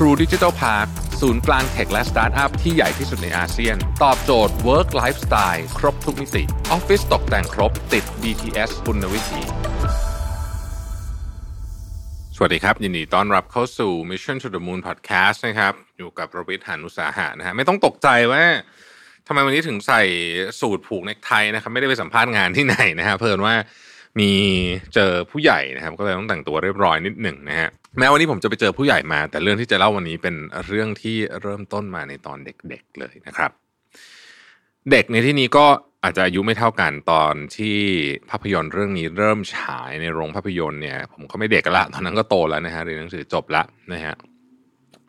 [0.00, 0.88] True Digital Park
[1.20, 9.40] ศูนย์กลางเทคและสตาร์ทอัพที่ใหญ่ที่สุดในอาเซียน ตอบโจทย์ Work Lifestyle ครบทุกมิติออฟฟิศตกแต่งครบติด BTS คุณวิถี
[12.36, 18.44] สวัสดีครับ ยินดีต้อนรับเข้าสู่ Mission to the Moon Podcast นะครับ อยู่กับประวิทย์หานุสาหะนะฮะไม่ต้องตกใจว่า
[19.26, 20.02] ทำไมวันนี้ถึงใส่
[20.60, 23.54] สูตรผูกเนคไทนะครับ ไม่ได้ไปสัมภาษณ์งานที่ไหนนะฮะเพิ่นว่า
[24.18, 24.32] มี
[24.94, 30.34] เจอผู้ใหญ่นะครับ ก็เลยต้องแต่งตัวเรียบร้อยนิดหนึ่งนะฮะแม้วันนี้ผมจะไปเจอผู้ใหญ่มา แต่เรื่องที่จะเล่าวันนี้เป็น
[30.66, 33.50] เรื่องที่เริ่มต้นมาในตอนเด็กๆเลยนะครับ
[34.90, 35.66] เด็กในที่นี้ก็
[36.04, 37.78] อาจจะอายุไม่เท่ากันตอนที่
[38.30, 44.14] ภาพยนตร์เรื่องนี้เริ่มฉายในโรงภาพยนตร์เนี่ย ผมก็ไม่เด็กละตอนนั้นก็โตแล้วนะฮะเรียนหนังสือจบละนะฮะ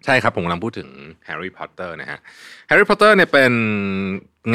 [0.05, 0.89] ใช่ครับ ผมกำลังพูดถึง
[1.25, 2.19] แฮร์รี่พอตเตอร์นะฮะ
[2.67, 3.53] แฮร์รี่พอตเตอร์เนี่ยเป็น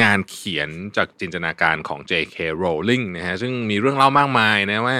[0.03, 2.37] งานเขียนจากจินตนาการของ J.K.
[2.63, 4.97] Rowling นะฮะซึ่งมีเรื่องเล่ามากมายนะว่า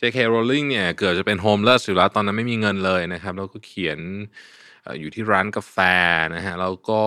[0.00, 0.18] J.K.
[0.32, 3.98] Rowling เนี่ยเกิดจะเป็นโฮมเลสอยู่แล้วตอนนั้นไม่มีเงินเลยนะครับ แล้วก็เขียน
[5.00, 5.76] อยู่ที่ร้านกาแฟ
[6.34, 7.00] นะฮะแล้วก็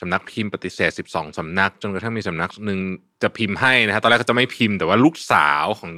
[0.00, 2.80] สำนักพิมพ์ปฏิเสธ 12 สำนัก จนกระทั่งมีสำนักหนึ่ง
[3.22, 5.94] จะพิมพ์ให้นะฮะตอนแรกก็จะไม่พิมพ์แต่ว่าลูกสาวของ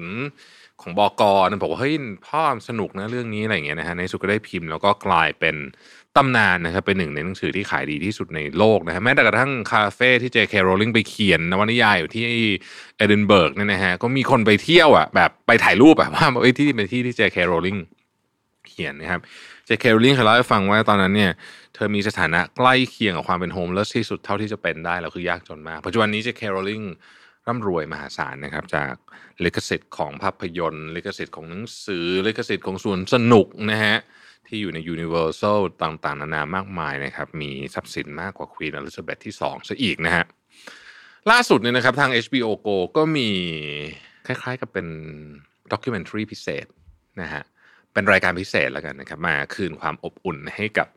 [0.83, 1.95] ของบอกรนะบอกว่าเฮ้ย
[2.27, 5.57] พ่อสนุกนะเรื่องนี้อะไรอย่างเงี้ยนะฮะในสุดก็ได้พิมพ์แล้วก็กลายเป็น
[6.17, 10.55] ตำนานนะครับเป็นหนึ่งในหนังสือที่ขายดีที่สุดในโลกนะฮะแม้แต่กระทั่งคาเฟ่ที่ J.K.
[10.69, 12.25] Rowling ไปเขียนนวนิยายอยู่ที่
[12.97, 17.37] เอดินเบิร์กเนี่ยนะฮะก็มีคนไปเที่ยวอะแบบไปถ่ายรูปอะว่าไอ้ที่เป็นที่ที่ J.K.
[17.51, 17.79] Rowling
[18.69, 19.21] เขียนนะครับ
[19.69, 19.85] J.K.
[19.95, 21.33] Rowling เคยเล่าให้ฟังว่าตอนนั้นเนี่ย
[21.75, 26.43] เธอมีสถานะใกล้เคียงกับความเป็น homeless ที่สุดเท่าที่จะเป็นได้แล้วคือยากจนมากปัจจุบันนี้ J.K.
[26.55, 26.85] Rowling ร่
[27.48, 28.93] ร่ำรวยมหาศาลนะครับ จาก
[29.45, 33.97] ลิขสิทธิ์ของภาพยนตร์ ลิขสิทธิ์ของหนังสือ ลิขสิทธิ์ของสวนสนุกนะฮะ
[34.47, 40.25] ที่อยู่ใน Universal ต่างๆ นานามากมายนะครับ มีทรัพย์สินมากกว่าควีนอลิซาเบธที่2ซะอีกนะฮะ
[41.31, 43.29] ล่าสุดเนี่ยนะครับทาง HBO Go ก็มี
[44.27, 44.87] คล้ายๆกับเป็น
[45.73, 46.67] ด็อกิเมนทรีพิเศษ
[47.20, 47.43] นะฮะ
[47.93, 50.89] เป็นรายการพิเศษแล้วกันนะครับ มาคืนความอบอุ่นให้กับ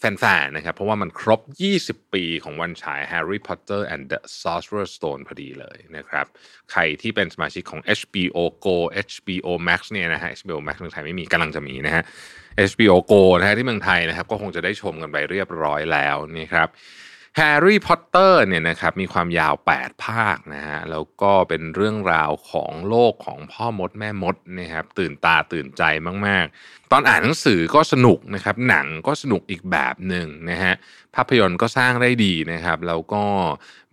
[0.00, 1.40] แฟนๆนะครับ เพราะว่ามันครบ
[1.78, 6.26] 20 ปีของวันฉาย Harry Potter and the Sorcerer's Stone พอดีเลยนะครับ
[6.70, 8.76] ใครที่เป็นสมาชิกของ HBO Go
[9.06, 12.02] HBO Max เนี่ยนะฮะ HBO Max เมืองไทยไม่มีกำลังจะมีนะฮะ
[12.70, 16.68] HBO Go นะฮะที่เมืองไทยนะครับ ก็คงจะได้ชมกันไปเรียบร้อยแล้วนี่ครับ
[17.40, 25.82] แฮร์รี่พอตเตอร์เนี่ยนะครับมีความยาว 8 ภาคนะฮะแล้วก็เป็นเรื่องราวของโลกของพ่อมดแม่มดนะครับตื่นตาตื่นใจ
[26.26, 30.74] มาก ๆ ตอนอ่านหนังสือก็สนุกนะครับหนังก็สนุกอีกแบบหนึ่งนะฮะ
[31.14, 33.22] ภาพยนตร์ก็สร้างได้ดีนะครับแล้วก็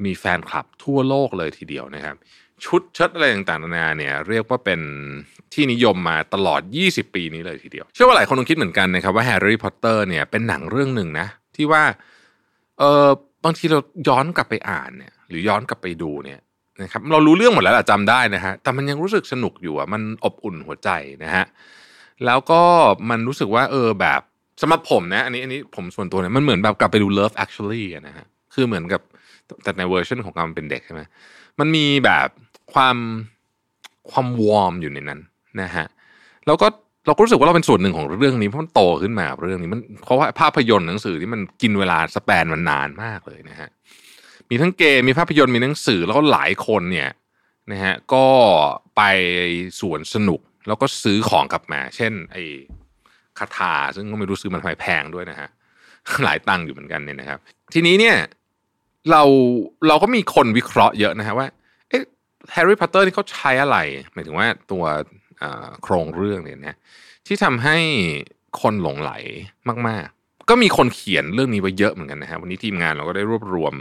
[0.06, 2.16] มีแฟนคลับทั่วโลกเลยทีเดียวนะครับ
[2.66, 4.82] ชุดเชิดอะไรต่างๆนานาเนี่ยเรียกว่าเป็น
[5.54, 11.84] ที่นิยมมาตลอด 20 ปีนี้เลยทีเดียว เชื่อว่าหลายคนคงคิดเหมือนกันนะครับว่าแฮร์รี่พอตเตอร์เนี่ยเป็นหนังเรื่องหนึ่งนะที่ว่า
[12.80, 13.10] เออ
[13.46, 16.40] บางทีเราย้อนกลับไปอ่านเนี่ย หรือย้อนกลับไปดูเนี่ย
[16.82, 20.90] นะครับ เรารู้เรื่องหมดแล้วแหละจำได้นะฮะแต่มันยังรู้สึกสนุกอยู่อะมันอบอุ่นหัวใจ
[21.24, 21.46] นะฮะ
[22.26, 22.62] แล้วก็
[23.10, 24.22] มันรู้สึกว่า เออแบบ
[24.62, 29.02] สำหรับผมนะ อันนี้อันนี้ผมส่วนตัวเนี่ยมันเหมือนแบบกลับไปดู Love Actually นะฮะคือเหมือนกับ
[29.64, 31.02] แต่ในเวอร์ชันของการเป็นเด็กใช่ไหม
[31.60, 32.28] มันมีแบบ
[32.74, 32.98] ความ
[34.12, 35.20] ความ warm อยู่ในนั้น
[35.62, 35.86] นะฮะ
[36.46, 36.68] แล้วก็
[37.06, 43.70] เราก็รู้สึกว่าเราเป็นส่วนหนึ่งของเรื่องนี้เพราะมันโตขึ้นมาเรื่องนี้มันเพราะว่าภาพยนตร์หนังสือที่มันกินเวลาสแปนมันนานมากเลยนะฮะ
[44.50, 47.10] มีทั้งเกมมีภาพยนตร์มีหนังสือแล้วก็หลายคนเนี่ย
[47.72, 48.26] นะฮะก็
[48.96, 49.02] ไป
[49.80, 52.44] สวนสนุกแล้วก็ซื้อของกลับมา เช่น ไอ้
[53.40, 55.50] คาถาซึ่งก็ไม่รู้ซื้อมันทำไมแพงด้วยนะฮะ
[56.26, 57.40] หลายตังค์อยู่เหมือนกันเนี่ยนะครับ
[57.74, 58.16] ทีนี้เนี่ย
[59.12, 59.24] เรา
[59.88, 61.48] เราก็มีคนวิเคราะห์เยอะนะฮะว่า
[61.90, 62.04] เอ๊ะ
[62.52, 63.78] แฮร์รี่พอตเตอร์นี่เขาใช้อะไร
[64.14, 64.84] หมายถึงว่าตัว
[65.84, 66.78] โครงเรื่องเนี่ยนะ
[67.28, 67.78] ที่ทำให้
[68.62, 69.12] คนหลงใหล
[69.88, 73.74] มาก ๆ ก็มีคนเขียนเรื่องนี้ไว้เยอะเหมือนกันนะฮะวันนี้ทีมงานเราก็ได้รวบรวม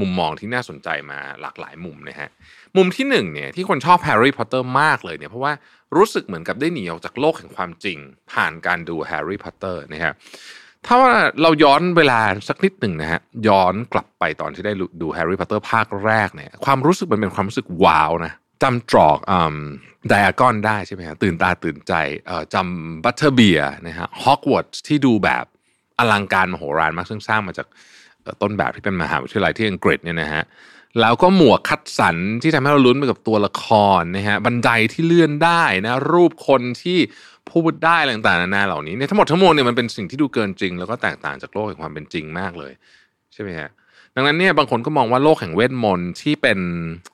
[0.00, 2.28] มุมมองที่น่าสนใจมาหลากหลายมุมนะฮะ
[2.76, 5.52] มุมที่หนึ่งเนี่ยที่คนชอบแฮร์รี่พอตเตอร์มากเลยเนี่ยเพราะว่า
[5.96, 7.98] รู้สึกเหมือนกับได้หนีออกจากโลกแห่งความจริง
[8.32, 10.14] ผ่านการดูแฮร์รี่พอตเตอร์นะครับ
[10.86, 11.12] ถ้าว่า
[11.42, 14.72] เราย้อนเวลาสักนิดหนึ่งนะฮะย้อนกลับไปตอนที่ได้
[15.02, 18.32] ดูแฮร์รี่พอตเตอร์ภาคแรกเนี่ยความรู้สึกมันเป็นความรู้สึกว้าวนะ
[18.62, 19.56] จำตรอกอืม
[20.08, 21.92] ไดอากอนได้ใช่ไหมฮะตื่นตาตื่นใจ
[22.26, 25.44] เอ่อจำบัตเทอร์เบียร์นะฮะฮอกวอตส์ที่ดูแบบ
[25.98, 27.66] อลังการมโหฬารมากซึ่งสร้างมาจาก
[28.42, 30.42] ต้นแบบที่เป็นมหาวิทยาลัยที่อังกฤษเนี่ยนะฮะ
[31.00, 33.64] แล้วก็หมวกคัดสรรที่ทำให้เราลุ้นไปกับตัวละค
[34.00, 36.98] รนะฮะบันไดที่เลื่อนได้นะรูปคนที่
[37.50, 42.72] พูดได้ต่างๆนานาเหล่านี้เนี่ยทั้งหมดทั้งมวลเนี่ยมันเป็นสิ่งที่ดูเกินจริง แล้วก็แตกต่างจากโลกแห่งความเป็นจริงมากเลย
[43.32, 43.70] ใช่ไหมฮะ
[44.20, 46.58] ดังนั้นเนี่ยบางคนก็มองว่าโลกแห่งเวทมนต์ที่เป็น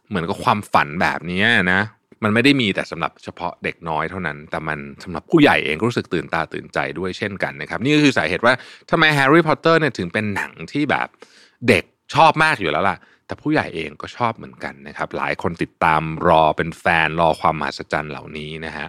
[0.08, 1.81] เหมือนกับความฝันแบบนี้นะ
[2.23, 8.55] มันไม่ได้มีแต่สำหรับเฉพาะเด็กน้อยเท่านั้น แต่มันสำหรับผู้ใหญ่เองก็รู้สึกตื่นตาตื่นใจด้วยเช่นกันนะครับ นี่ก็คือสาเหตุว่า
[8.91, 11.08] ทำไมแฮร์รี่พอตเตอร์เนี่ยถึงเป็นหนังที่แบบ
[11.69, 18.87] เด็กชอบมากอยู่แล้วล่ะ แต่ผู้ใหญ่เองก็ชอบเหมือนกันนะครับ หลายคนติดตามรอเป็นแฟนรอความมหัศจรรย์เหล่านี้นะฮะ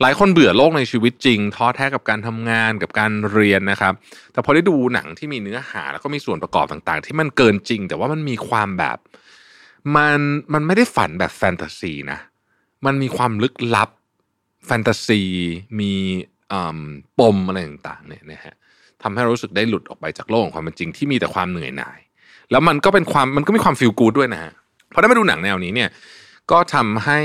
[0.00, 3.92] หลายคนเบื่อโลกในชีวิตจริงท้อแท้กับการทำงานกับการเรียนนะครับ
[4.32, 8.98] แต่พอได้ดูหนังที่มีเนื้อหาแล้วก็มีส่วนประกอบต่างๆ ที่มันเกินจริง แต่ว่ามันมีความแบบ
[9.96, 10.20] มัน
[10.52, 12.18] มันไม่ได้ฝันแบบแฟนตาซีนะ
[12.86, 13.90] มันมีความลึกลับ
[14.66, 15.22] แฟนตาซี
[15.80, 15.92] มี
[17.18, 18.54] ปมอะไรต่างๆเนี่ยนะฮะ
[19.02, 21.98] ทำให้รู้สึกได้หลุดออกไปจากโลกของความเป็นจริงที่มีแต่ความเหนื่อยหน่าย
[22.50, 24.52] แล้วมันก็เป็นความมันก็มีความฟีลกูดด้วยนะฮะ
[24.92, 25.90] พอได้มาดูหนังแนวนี้เนี่ย
[26.50, 27.20] ก็ทำให้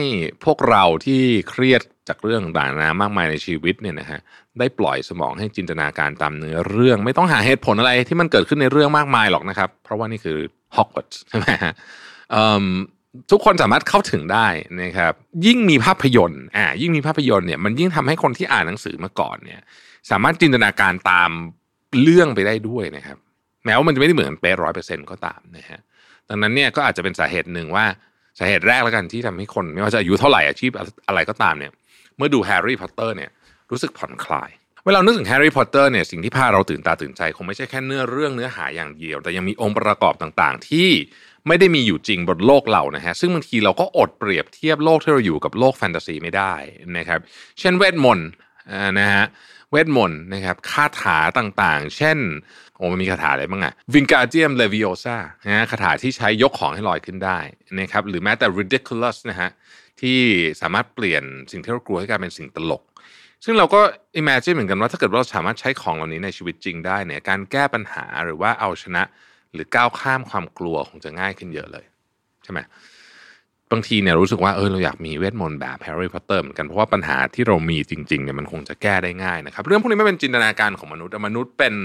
[0.45, 4.19] พวกเราที่เครียด จากเรื่องต่างๆมากมายในชีวิตเนี่ยนะฮะ
[4.59, 10.37] ได้ปล่อยสมองให้จินตนาการตามเนื้อเรื่อง ไม่ต้องหาเหตุผลอะไรที่มันเกิดขึ้นในเรื่องมากมายหรอกนะครับ เพราะว่านี่คือ
[10.75, 11.73] ฮอกวอตส์ใช่ไหมฮะ
[13.31, 14.47] ทุกคนสามารถเข้าถึงได้
[14.83, 15.13] นะครับ
[15.45, 19.61] ยิ่งมีภาพยนตร์อ่ายิ่งมีภาพยนตร์เนี่ยมันยิ่งทำให้คนที่อ่านหนังสือมาก่อนเนี่ย
[20.11, 21.31] สามารถจินตนาการตาม
[22.01, 23.17] เรื่องไปได้ด้วยนะครับ
[23.65, 25.79] แม้ว่ามันจะไม่ได้เหมือนเป๊ะร้อยเปอร์เซ็นต์ก็ตามนะฮะ
[26.29, 27.85] ดังนั้นเนี่ยก็อาจจะเป็นสาเหตุหนึ่งว่า
[28.39, 30.71] สาเหตุแรกแล้วกันที่ทำให้คน ไม่ว่าจะอายุเท่าไหร่อาชีพ
[31.07, 31.71] อะไรก็ตามเนี่ย
[32.19, 33.29] เมื่อดูแฮร์รี่พอตเตอร์เนี่ย
[33.71, 34.49] รู้สึกผ่อนคลาย
[34.85, 40.89] เวลานึกถึงแฮร์รี่พอตเตอร์เนี่ยสิ่งที่พาเราตื่นตาตื่นใจ คงไม่ใช่แค่เนื้อเรื่องเนื้อหาอย่างเดียว แต่ยังมีองค์ประกอบต่างๆ ที่
[41.47, 46.53] ไม่ได้มีอยู่จริงบนโลกเรานะฮะซึ่งบางทีเราก็อดเปรียบเทียบโลกที่เราอยู่กับโลกแฟนตาซีไม่ได้
[46.97, 47.19] นะครับ
[47.59, 48.29] เช่นเวทมนต์
[48.99, 49.25] นะฮะ
[49.71, 52.17] เวทมนต์นะครับคาถาต่างๆ เช่น
[52.75, 57.39] โอ้มันมีคาถาอะไรบ้างอะวิงการ์เดียมเลวิโอซานะคาถาที่ใช้ยกของให้ลอยขึ้นได้
[57.79, 59.49] นะครับหรือแม้แต่ ridiculous นะฮะ
[60.01, 60.19] ที่
[60.61, 62.83] สามารถเปลี่ยนสิ่งที่เรากลัวให้กลายเป็นสิ่งตลก
[63.45, 63.81] ซึ่งเราก็
[64.21, 69.03] imagine เหมือนกันว่าถ้าเกิดว่าเราสามารถใช้ของเหล่านี้ในชีวิตจริงได้เนี่ยการแก้ปัญหาหรือว่าเอาชนะ
[69.53, 71.85] หรือก้าวข้ามความกลัวคงจะง่ายขึ้นเยอะเลย
[72.43, 72.59] ใช่ไหม
[73.71, 81.75] บางทีเนี่ยรู้สึกว่าเออเราอยากมีเวทมนต์แบบแฮร์รี่พอตเตอร์เหมือนกันเพราะว่าปัญหาที่เรามีจริงๆเนี่ยมันคงจะแก้ได้ง่ายนะครับ เรื่องพวกนี้ไม่เป็นจินตนาการของมนุษย์แต่มนุษย์เป็น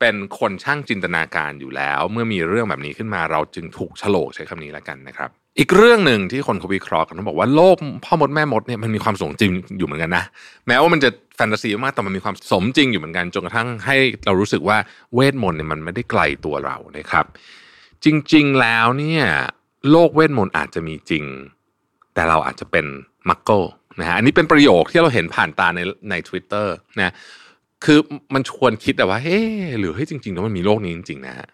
[0.00, 10.24] เป็นคนช่างจินตนาการอยู่แล้ว เมื่อมีเรื่องแบบนี้ขึ้นมาเราจึงถูกฉลกใช้คำนี้แล้วกันนะครับ อีกเรื่องหนึ่งที่คนเขาวิเคราะห์กันเขาบอกว่าโลกพ่อมดแม่มดเนี่ยมันมีความสมจริงอยู่เหมือนกันนะ
[10.66, 14.78] แม้ว่ามันจะแฟนตาซีมากแต่มันมีความสมจริงอยู่เหมือนกันจนกระทั่งให้เรารู้สึกว่า
[15.14, 17.26] เวทมนต์เนี่ยมันไม่ได้ไกลตัวเรานะครับ
[18.04, 19.24] จริง ๆแล้วเนี่ย
[19.90, 21.24] โลกเวทมนต์อาจจะมีจริง
[22.14, 22.86] แต่เราอาจจะเป็น
[23.28, 23.62] มักเกิล
[24.00, 25.80] นะฮะอันนี้เป็นประโยคที่เราเห็นผ่านตาใน
[26.10, 26.66] ใน Twitter
[27.00, 27.12] นะ
[27.84, 27.98] คือ
[28.34, 29.40] มันชวนคิดแต่ว่าเฮ้
[29.78, 31.48] หรือเฮ้ยจริงๆแล้วมันมีโลกนี้จริงๆนะฮะ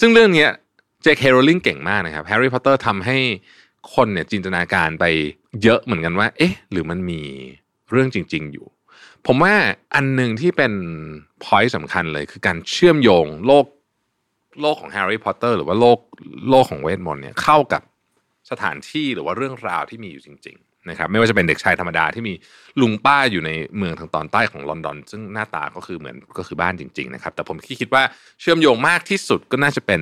[0.00, 1.16] ซึ่งเรื่องเนี้ J.K.
[1.22, 3.18] Rowling เก่งมากนะครับแฮร์รี่พอตเตอร์ทำให้
[3.94, 5.04] คนเนี่ยจินตนาการไป
[5.62, 7.22] เยอะเหมือนกันว่า เอ๊ะ หรือมันมี
[7.90, 8.66] เรื่องจริง ๆ อยู่
[9.26, 9.54] ผมว่า
[9.94, 10.72] อันหนึ่งที่เป็น
[11.44, 13.66] point สำคัญเลยคือการเชื่อมโยงโลก
[14.60, 15.98] โลกของแฮร์รี่พอตเตอร์หรือว่าโลก
[16.50, 17.82] โลกของเวทมนต์เนี่ยเข้ากับ
[18.50, 20.58] สถานที่หรือว่าเรื่องราวที่มีอยู่จริง
[20.90, 22.34] นะครับไม่ว่าจะเป็นเด็กชายธรรมดาที่มี
[22.80, 28.02] ลุงป้าอยู่ในเมืองทางตอนใต้ของลอนดอน ซึ่งหน้าตาก็คือเหมือนก็คือบ้านจริง ๆ นะครับ แต่ผมคิดว่า
[28.40, 30.00] เชื่อมโยงมากที่สุดก็น่าจะเป็น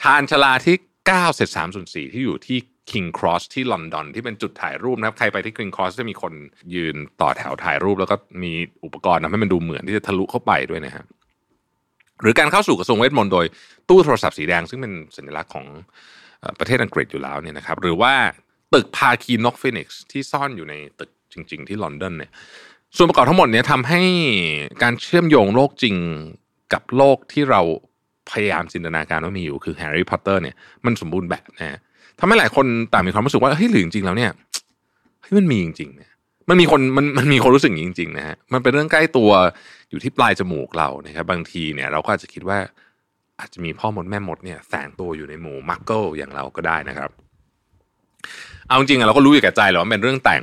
[0.00, 2.58] ชานชาลาที่9เศษ3ส่วน4ที่อยู่ที่
[2.90, 6.32] King Cross ที่ลอนดอนที่เป็นจุดถ่ายรูปนะครับ ใครไปที่ King Cross จะมีคน
[6.74, 8.52] ยืนต่อแถวถ่ายรูป แล้วก็มี
[8.84, 11.06] อุปกรณ์ทำให้มันดูเหมือนที่จะทะลุเข้าไปด้วยนะครับ
[12.22, 13.46] หรือการเข้าสู่กระทรวงเวทมนตร์โดย
[13.88, 15.66] ตู้โทรศัพท์สีแดงซึ่งเป็นสัญลักษณ์ของ
[16.58, 18.14] ประเทศอังกฤษอยู่แล้วเนี่ยนะครับ หรือว่า
[18.76, 22.30] ตึกภาคีนกฟีนิกซ์ที่ซ่อนอยู่ในตึกจริง ๆ ที่ลอนดอนเนี่ย
[22.96, 24.00] ส่วนประกอบทั้งหมดเนี่ยทำให้
[24.82, 25.96] การเชื่อมโยงโลกจริง
[26.72, 27.60] กับโลกที่เรา
[28.30, 31.78] พยายามจินตนาการว่ามีอยู่คือแฮร์รี่พอตเตอร์เนี่ยมันสมบูรณ์แบบนะ
[32.18, 34.30] ทำให้หลายคนต่างมีความรู้สึกว่าเฮ้ยหรือจริงๆแล้วเนี่ย
[35.22, 36.10] เฮ้ยมันมีจริงๆเนี่ย
[36.48, 39.30] มันมีคนมันมันมีคนรู้สึกอย่างจริงๆนะฮะมันเป็นเรื่องใกล้ตัว
[39.90, 42.58] อยู่ที่ปลายจมูกเรานะครับบางทีเนี่ยเราก็อาจจะคิดว่า
[43.40, 47.10] อาจจะมีพ่อมดแม่มดเนี่ยแฝงตัวอยู่ในหมู่มักเกิลอย่างเราก็ได้นะครับ
[48.68, 50.42] เอาจริงๆเราก็รู้อยู่แก่ใจแหละว่าเป็นเรื่องแต่ง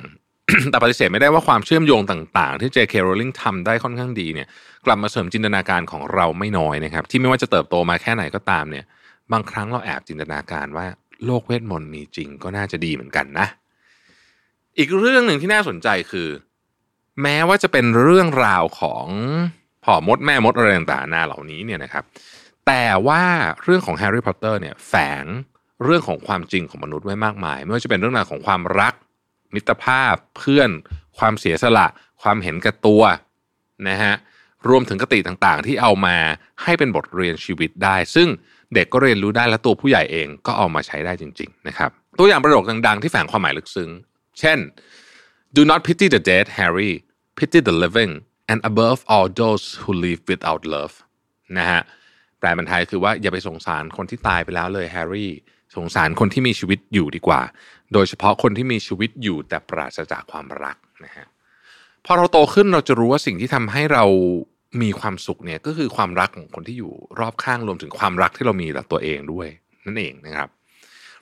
[0.70, 4.48] แต่ปฏิเสธไม่ได้ว่าความเชื่อมโยงต่างๆ ที่เจคโรลิงทำได้ค่อนข้างดีเนี่ย
[4.86, 8.86] กลับมาเสริมจินตนาการของเราไม่น้อยนะครับ ที่ไม่ว่าจะเติบโตมาแค่ไหนก็ตามเนี่ย
[9.32, 10.86] บางครั้งเราแอบจินตนาการว่า
[11.26, 13.48] โลกเวทมนต์มีจริงก็น่าจะดีเหมือนกันนะ
[14.78, 16.30] อีกเรื่องหนึ่งที่น่าสนใจคือ
[17.22, 19.06] แม้ว่าจะเป็นเรื่องราวของ
[19.84, 22.04] พ่อมดแม่มดอะไรต่างๆนาเหล่านี้เนี่ยนะครับ
[22.68, 23.24] แต่ว่า
[23.64, 25.26] เรื่องของแฮร์รี่พอตเตอร์เนี่ยแฝง
[25.84, 28.94] เรื่องของความจริงของมนุษย์ไว้มากมาย ไม่ว่าจะเป็นเรื่องราวของความรัก
[29.54, 30.70] มิตรภาพเพื่อน
[31.18, 31.88] ความเสียสละ
[32.22, 33.04] ความเห็นแก่ตัว
[33.90, 34.14] นะฮะ
[34.70, 36.16] รวมถึงกติต่างๆ ที่เอามา
[36.64, 38.28] ให้เป็นบทเรียนชีวิตได้ ซึ่ง
[38.74, 43.90] เด็กก็เรียนรู้ได้และตัวผู้ใหญ่เองก็เอามาใช้ได้จริง ๆ นะครับ ตัวอย่างประโยคดัง ๆ ที่แฝงความหมายลึกซึ้ง
[44.40, 44.60] เช่น
[45.56, 46.94] do not pity the dead Harry
[47.38, 48.14] pity the living
[48.52, 50.94] and above all those who live without love
[51.58, 51.82] นะฮะ
[52.40, 55.32] แปลเป็นไทยคือว่าอย่าไปสงสารคนที่ตายไปแล้วเลยแฮร์รี่
[55.76, 57.42] สงสารคนที่มีชีวิตอยู่ดีกว่า
[57.94, 61.28] โดยเฉพาะคนที่มีชีวิตอยู่แต่ปราศจากความรักนะฮะ
[62.06, 64.06] พอเราโตขึ้นเราจะรู้ว่าสิ่งที่ทำให้เรา
[64.82, 69.48] มีความสุขเนี่ยก็คือความรักของคนที่อยู่รอบข้างรวมถึงความรักที่เรามีต่อตัวเองด้วย
[69.86, 70.50] นั่นเองนะครับ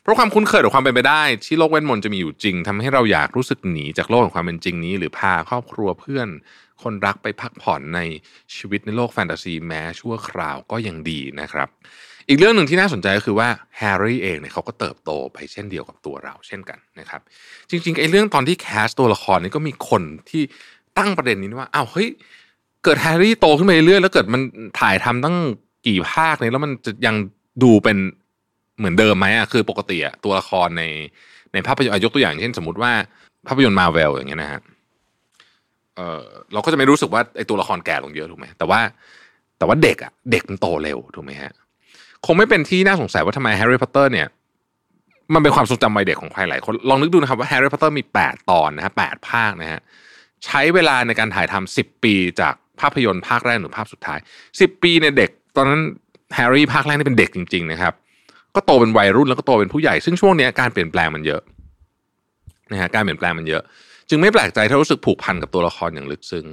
[0.02, 6.28] เพราะความคุ้นเคยหรือความเป็นไปได้ ที่โลกเวทมนต์จะมีอยู่จริงทำให้เราอยากรู้สึกหนีจากโลกของความเป็นจริงนี้ หรือพาครอบครัวเพื่อน
[6.84, 8.00] คนรักไปพักผ่อนใน
[8.56, 11.70] ชีวิตในโลกแฟนตาซีแม้ชั่วคราวก็ยังดีนะครับ
[12.32, 13.48] อีกเรื่องหนึ่งที่น่าสนใจก็คือว่า
[13.78, 17.22] แฮร์รี่เองเนี่ยเขาก็เติบโตไปเช่นเดียวกับตัวเราเช่นกันนะครับ
[17.70, 20.44] จริงๆไอ้เรื่องตอนที่ cast ตัวละครนี่ก็มีคนที่
[20.98, 22.08] ตั้งประเด็นนี้ว่าอ้าวเฮ้ย
[22.84, 24.42] เกิดแฮร์รี่โตขึ้นไปเรื่อยแล้วเกิดมัน
[24.80, 25.36] ถ่ายทำตั้ง
[25.88, 27.16] กี่ภาคเนี่ยแล้วมันจะยัง
[27.64, 27.98] ดูเป็น
[28.78, 30.84] เหมือนเดิมไหมอะคือปกติอะตัวละครใน
[31.54, 32.92] ในภาพยนตร์ยกตัวอย่างเช่นสมมติว่า
[33.48, 34.62] ภาพยนตร์มาเวลอย่างเงี้ยนะฮะ
[35.96, 36.24] เออ
[36.54, 38.80] เราก็จะไม่รู้สึกว่าไอ้ตัวละครแก่ลงเยอะถูกไหมแต่ว่า
[39.58, 41.52] แต่ว่าเด็กอะเด็กมันโตเร็วถูกไหมฮะ
[42.26, 44.28] คงไม่เป็นที่น่าสงสัยว่าทำไมแฮร์รี่พอตเตอร์เนี่ย
[45.34, 49.82] มันเป็นความทรงจำวัยเด็กของใครหลายคนลองนึกดูนะครับว่าแฮร์รี่พอตเตอร์มี 8 ตอนนะฮะ8 ภาคนะฮะ
[50.46, 55.82] ใช้เวลาในการถ่ายทำ10 ปีจากภาพยนตร์ภาคแรกหรือภาคสุดท้าย 10 ปีเนี่ยเด็ก ตอนนั้น
[56.36, 57.94] แฮร์รี่ภาคแรกนี่เป็นเด็กจริง ๆ นะครับ
[58.56, 61.42] ก็โตเป็นวัยรุ่นแล้วก็โตเป็นผู้ใหญ่ ซึ่งช่วงนี้การเปลี่ยนแปลงมันเยอะ
[62.72, 63.64] นะฮะการเปลี่ยนแปลงมันเยอะ
[64.10, 66.46] จึงไม่แปลกใจถ้ารู้สึกผูกพันกับตัวละครอย่างลึกซึ้ง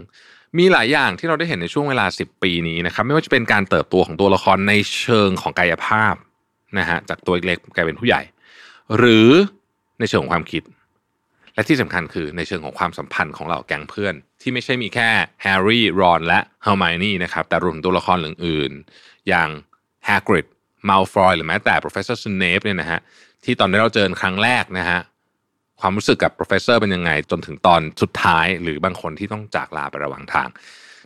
[0.59, 6.15] มีหลายอย่างที่เราได้เห็นในช่วงเวลา 10 ปีนี้นะครับ ไม่ว่าจะเป็นการเติบโตของตัวละครในเชิงของกายภาพ
[6.79, 8.23] นะฮะจากตัวเล็กกลายเป็นผู้ใหญ่
[8.97, 9.31] หรือ
[9.99, 10.63] ในเชิงของความคิด
[11.55, 15.09] และที่สำคัญคือในเชิงของความสัมพันธ์ของเหล่าแก๊งเพื่อน ที่ไม่ใช่มีแค่
[15.43, 19.49] แฮร์รี่รอนและเฮอร์ไมนี่นะครับแต่รวมตัวละครอื่นๆ อย่าง
[20.07, 20.47] แฮกริด
[20.89, 23.01] มัลฟอยหรือแม้แต่ professor Snape เนี่ยนะฮะ
[23.45, 25.01] ที่ตอนที่เราเจอครั้งแรกนะฮะ
[25.81, 30.49] ความรู้สึกกับ professor เป็นยังไง จนถึงตอนสุดท้าย หรือบางคนที่ต้องจากลาไประหว่างทาง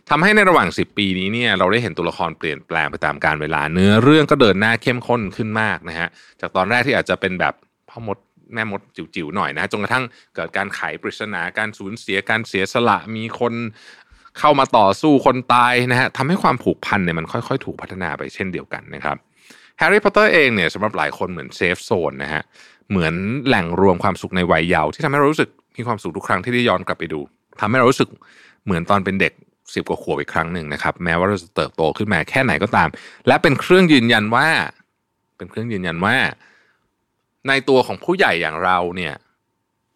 [0.09, 6.07] ทำให้ในระหว่าง 10 ปีนี้เนี่ยเราได้เห็นตัวละครเปลี่ยนแปลงไปตามการเวลา เนื้อเรื่องก็เดินหน้าเข้มข้นขึ้นมากนะฮะ
[6.41, 7.53] จากตอนแรกที่อาจจะเป็นแบบ
[7.89, 8.17] พ่อมด
[8.53, 10.03] แม่มดจิ๋วๆหน่อยนะจนกระทั่ง
[10.35, 13.53] เกิดการไขปริศนาการสูญเสียการเสียสละมีคน
[14.39, 19.17] เข้ามาต่อสู้คนตายนะฮะทำให้ความผูกพันเนี่ยมันค่อยๆ ถูกพัฒนาไปเช่นเดียวกันนะครับ
[19.77, 22.43] แฮร์รี่พอตเตอร์เองเนี่ยสำหรับหลายคนเหมือน safe zone นะฮะ
[22.89, 23.13] เหมือน
[23.47, 27.19] แหล่งรวมความสุขในวัยเยาว์ที่ทำให้เรารู้สึกมีความสุขทุกครั้งที่ได้ย้อนกลับไปดู
[27.59, 28.09] ทำให้เรารู้สึก
[28.65, 29.33] เหมือนตอนเป็นเด็ก
[29.73, 32.89] สิบกว่าขวบอีกครั้งหนึ่งนะครับ แม้ว่าเราจะเติบโตขึ้นมาแค่ไหนก็ตาม
[33.27, 34.47] และเป็นเครื่องยืนยันว่า
[35.37, 36.15] เป็นเครื่องยืนยันว่า
[37.47, 39.13] ในตัวของผู้ใหญ่อย่างเราเนี่ย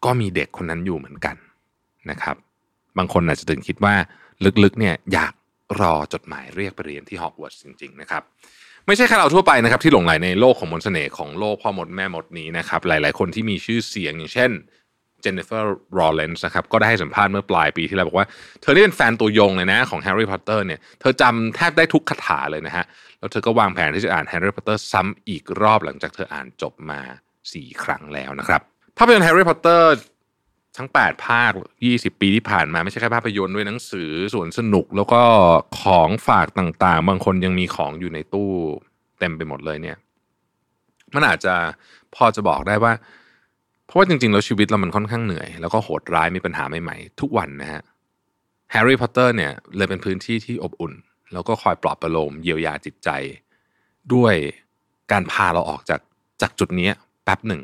[0.04, 1.36] ก็มีเด็กคนนั้นอยู่เหมือนกัน
[2.10, 2.36] นะครับ
[2.98, 3.94] บางคนอาจจะถึงคิดว่า
[4.64, 5.34] ลึกๆเนี่ยอยาก
[5.80, 8.22] รอจดหมายเรียกไปเรียนที่ฮอกวอตส์จริง ๆ นะครับ
[8.88, 14.50] ไม่ใช่แค่เราทั่วไปนะครับที่หลงใหลในโลกของมนต์เสน่ห์ของโลกพ่อมดแม่มดนี้นะครับหลาย ๆ คนที่มีชื่อเสียงอย่างเช่น
[15.22, 18.26] เจนนิเฟอร์ ลอว์เรนซ์นะครับก็ได้ให้สัมภาษณ์เมื่อปลายปีที่แล้วบอกว่า
[18.60, 22.84] เธอนี่เป็นแฟนตัวยงเลยนะของแฮร์รี่พอตเตอร์เนี่ยเธอจำแทบได้ทุกคาถาเลยนะฮะ
[23.18, 27.00] แล้วเธอก็วางแผนที่จะอ่านแฮร์รี่พอตเตอร์ซ้ำอีกรอบหลังจากเธออ่านจบมา
[27.42, 28.60] 4 ครั้งแล้วนะครับ
[28.98, 29.90] ภาพยนตร์แฮร์รี่พอตเตอร์
[30.78, 31.52] ทั้ง 8 ภาค
[31.86, 35.22] 20 ปีที่ผ่านมาไม่ใช่แค่ภาพยนตร์ด้วยหนังสือสวนสนุกแล้วก็
[35.80, 38.50] ของฝากต่างๆ บางคนยังมีของอยู่ในตู้
[39.18, 39.96] เต็มไปหมดเลยเนี่ย
[41.14, 41.54] มันอาจจะ
[42.14, 42.92] พอจะบอกได้ว่า
[43.86, 47.82] เพราะว่าจริงๆ แล้วชีวิตเรามันค่อนข้างเหนื่อย แล้วก็โหดร้ายมีปัญหาใหม่ๆ ทุกวันนะฮะ
[48.70, 50.92] แฮร์รี่พอตเตอร์เนี่ยเลยเป็นพื้นที่ที่อบอุ่น
[51.32, 53.08] แล้วก็คอยปลอบประโลมเยียวยาจิตใจ
[54.14, 54.34] ด้วย
[55.12, 56.00] การพาเราออกจาก
[56.42, 56.90] จากจุดนี้
[57.24, 57.62] แป๊บหนึ่ง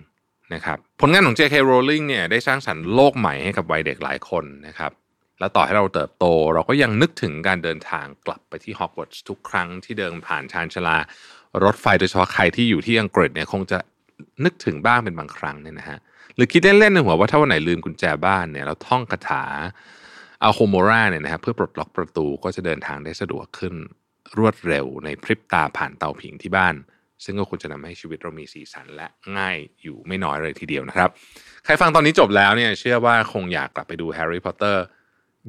[0.55, 1.55] นะครับผลงานของ J.K.
[1.71, 4.93] Rowling เนี่ยได้สร้างสรรค์โลกใหม่ให้กับวัยเด็กหลายคนนะครับ
[5.41, 6.25] แล้วต่อให้เราเติบโต
[6.55, 10.97] เราก็ยังนึกถึงการเดินทางกลับไปที่ฮอกวอตส์ทุกครั้งที่เดินผ่านชานชลา
[11.65, 13.79] รถไฟโดยเฉพาะใครที่อยู่ที่อังกฤษเนี่ยคงจะ
[14.45, 15.99] นึกถึงบ้างเป็นบางครั้งเนี่ยนะฮะ
[16.35, 19.45] หรือคิดเล่นๆในหัวว่าถ้าวันไหนลืมกุญแจบ้านเนี่ยเราท่องคาถา
[20.43, 23.75] อัลโคโมราเนี่ยนะครับเพื่อปลดล็อกประตูก็จะเดินทางได้สะดวกขึ้น
[24.39, 26.75] รวดเร็วในพริบตาผ่านเตาผิงที่บ้าน
[27.25, 29.07] ซึ่งก็ควรจะทำให้ชีวิตเรามีสีสันและ
[29.39, 31.11] ง่ายอยู่ไม่น้อยเลยทีเดียวนะครับ
[31.65, 34.85] ใครฟังตอนนี้จบแล้วเนี่ยเชื่อว่าคงอยากกลับไปดูแฮร์รี่พอตเตอร์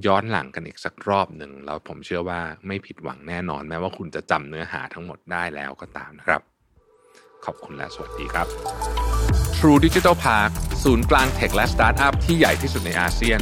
[0.05, 6.41] ย้อนหลังกันอีกสักรอบหนึ่งแล้วผมเชื่อว่าไม่ผิดหวังแน่นอนแม้ว่าคุณจะจำเนื้อหาทั้งหมดได้แล้วก็ตามนะครับ
[7.45, 8.47] ขอบคุณและสวัสดีครับ
[9.57, 10.51] True Digital Park
[10.83, 13.39] ศูนย์กลาง tech และสตาร์ทอัพที่ใหญ่ที่สุดในอาเซียน